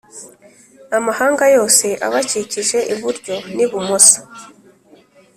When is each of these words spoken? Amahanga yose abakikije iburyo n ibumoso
Amahanga 0.97 1.43
yose 1.55 1.85
abakikije 2.07 2.77
iburyo 2.93 3.35
n 3.55 3.57
ibumoso 3.65 4.19